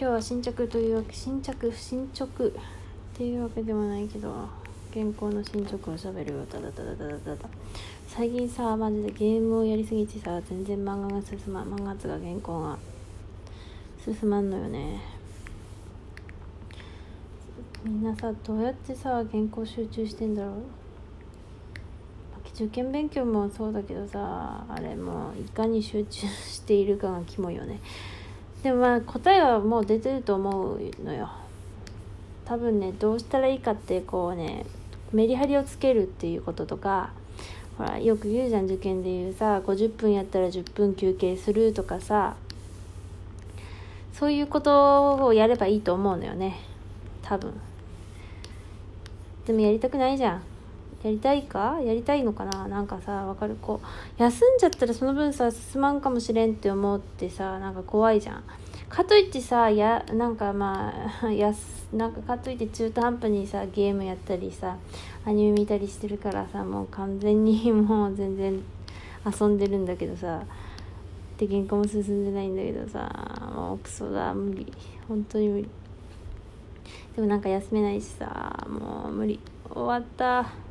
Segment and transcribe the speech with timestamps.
[0.00, 4.48] 今日は新着というわけ新着新着っていうわけでもないけど
[4.94, 7.48] 原稿の進捗をしゃべるよただただただただ
[8.08, 12.78] 最近さマジでゲームをやりすぎてさ全然漫画が進まん漫画つが原稿が
[14.02, 15.02] 進まんのよね。
[17.84, 20.54] みんなさどうやってさ原稿集中してんだろう。
[22.54, 27.80] 受験勉強もそうだけどさあれもいかに集中しているかがキモいよね。
[28.62, 31.30] でもまあ答えはもう出てると思うのよ。
[32.44, 34.66] 多分ねどうしたらいいかってこうね
[35.12, 37.10] メリハリをつけるっていうこととか
[37.78, 42.34] ほらよく言うじゃん受験で言うさ50分やったら10分休憩するとかさ
[44.12, 46.58] そういうことをやればいいと思うのよね。
[47.22, 47.54] 多分。
[49.46, 50.42] でもやりたくないじゃん。
[51.02, 51.78] やりたいか？
[51.82, 52.68] やりたいのかな？
[52.68, 53.56] なんかさわかる？
[53.60, 58.42] こう休んじゃったらその分さ進まんかもしれんって思ってさなんか怖いじゃん。
[58.88, 64.76] かといってさやなんかまあ やすなんかかといって中途半端にさゲームやったりさ
[65.24, 68.60] アニメ見たりしてるからさもう完全に もう全然
[69.40, 70.42] 遊んでるんだけどさ
[71.38, 73.08] で原稿も進んでないんだけどさ
[73.54, 74.66] もうクソだ無理。
[75.08, 75.68] 本当に無理。
[77.14, 79.38] でもなんか休めないしさもう無理。
[79.72, 80.69] 終わった。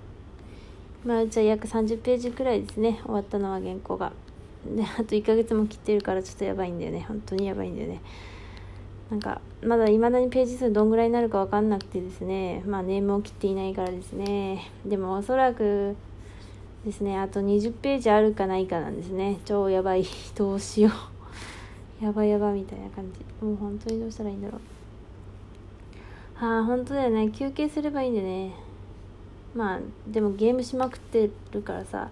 [1.06, 3.00] まあじゃあ約30ページくらいですね。
[3.04, 4.12] 終わったのは原稿が。
[4.66, 7.06] であと1ヶ月も切ってるからちょっとやばいんだよね。
[7.08, 8.02] 本当にやばいんだよね。
[9.10, 12.62] なんかまだいまだにページ数どんぐらいになるか分かんなくてですね。
[12.66, 14.72] まあネームを切っていないからですね。
[14.86, 15.96] でもおそらく
[16.86, 19.40] ですねあと20ページあるかないかなんですね。
[19.46, 20.06] 超やばい。
[20.36, 20.92] どうしよ
[22.02, 22.04] う。
[22.04, 23.46] やばやばみたいな感じ。
[23.46, 24.62] もう本当にどうしたらいいんだろう。
[26.46, 27.30] はあ本当だよね。
[27.30, 28.54] 休憩すればいいんでね。
[29.56, 32.10] まあでもゲームしまくってるからさ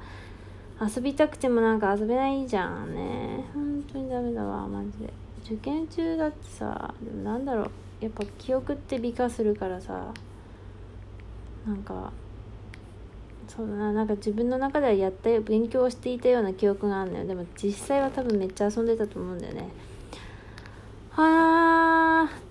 [0.82, 3.46] 遊びたくてもなんか遊べないじゃんね。
[3.54, 5.14] 本当にダメだわマジで。
[5.46, 7.72] 受験中だってさでもなんだろう。
[8.00, 10.14] やっぱ記憶って美化するからさ
[11.66, 12.12] なんか
[13.48, 13.94] そうだな。
[13.94, 17.26] なんか自分の中ではやったよ勉強していたような記憶があるのよ。
[17.26, 19.70] でも実際は多分めっちゃ遊んでたと思うんだよね。
[21.12, 21.87] はあ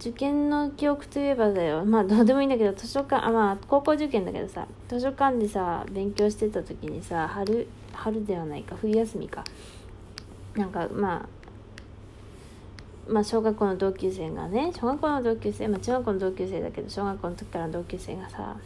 [0.00, 1.84] 受験の記憶といえばだよ。
[1.84, 9.44] まあどうでもいいんだけど図書館あまあ高校受験だけどさ図書館でさ勉強してた時にさ春春ではないか冬休みか。
[10.55, 11.26] なんかま
[13.09, 18.56] あまあ小学校の同級生がね小学校の同級生まあ中学校の同級生だけど小学校の時からの同級生がさ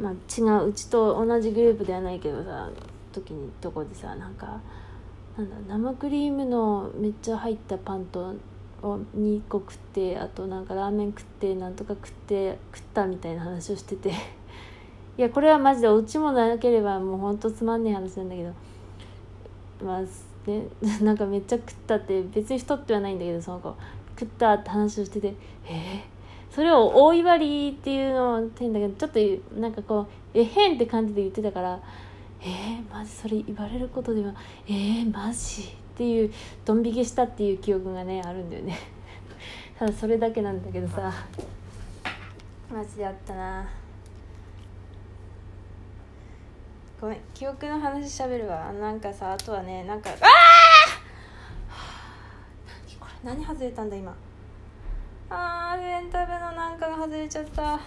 [0.00, 2.70] まあ違ううちと同じグループではないけどさ
[3.12, 4.60] 時にとこでさなんか
[5.36, 8.34] なんだ生クリームのめっちゃ入ったパンと
[8.82, 14.12] を2個食ってあとなんかラーメン食ってなんとか食って食ったみたいな話をしてて。
[15.18, 18.52] いやこれはマジでお家もなければもうほんとつまんねえ話なんだけど。
[19.84, 20.62] まあね
[21.02, 23.74] なんかめっちゃ食ったって別に太ってはないんだけどその子。
[24.18, 25.34] 食ったって話をしてて。
[25.66, 31.80] えー、それを大いばりっていうのを変だけどちょっとなんかこうえへんって感じで言ってたから。
[32.40, 34.32] えー、マジそれ言われることでは。
[34.68, 35.76] えー、マジ？
[35.98, 36.32] っていう
[36.64, 38.78] ドン引きしたっていう記憶がねあるんだよね。
[39.76, 41.12] ただそれだけなんだけどさ。
[42.72, 43.68] マジであったな。
[47.00, 48.72] ごめん記憶の話しゃべるわ。
[48.74, 50.18] なんかさあとはねなんかああ
[52.86, 54.14] 何これ何外れたんだ今。
[55.30, 57.72] あーレンタルのなんかが外れちゃった。
[57.72, 57.80] よ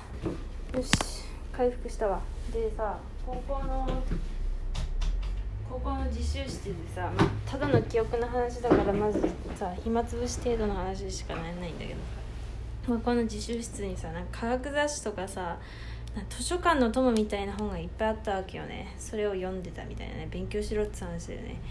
[0.83, 1.23] し
[1.53, 2.19] 回復したわ。
[2.51, 3.95] でさ高校の高
[6.31, 9.21] 習室でさ、まあ、ただの記憶の話だからまず
[9.55, 11.99] さ暇つぶし程度の話しかならないんだけど。
[12.87, 15.59] まあ、この自習室にさなんか科学雑誌とかさ
[16.29, 18.95] 図書館の友みたいな本がいっぱいあったわけよね。
[18.97, 20.27] それを読んでたみたいなね。
[20.31, 21.61] 勉強しろって話だよね。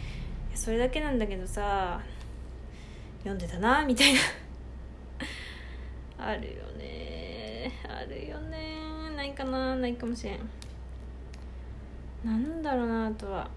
[0.55, 2.01] それだけなんだけどさ
[3.19, 4.21] 読んでたなみたいな。
[6.19, 7.73] あるよね。
[7.89, 8.77] あるよね。
[9.17, 9.75] ないかな。
[9.77, 10.39] ないかもしれん。
[12.25, 13.51] なんだろうなあとは。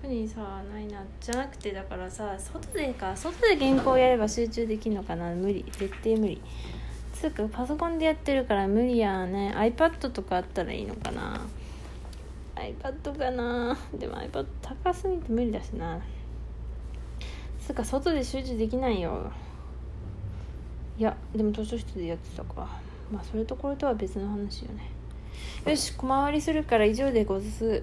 [0.00, 5.30] 特にさないなじゃなくてだからさ外でか外で原稿やれば集中できるのかな。
[5.34, 5.62] 無理。
[5.72, 6.40] 絶対無理。
[7.12, 9.52] つうかパソコンでやってるから無理やね。
[9.54, 11.42] iPad とかあったらいいのかな。
[12.56, 13.76] iPad かな。
[13.92, 16.00] でも iPad 高すぎて無理だしな。
[17.60, 19.30] つうか外で集中できないよ。
[20.96, 22.66] いやでも図書室でやってたか。
[23.12, 24.90] まあそれとこれとは別の話よね。
[25.70, 27.82] よし小回りするから以上でござす。